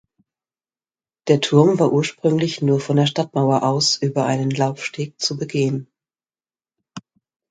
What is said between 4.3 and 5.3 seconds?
Laufsteg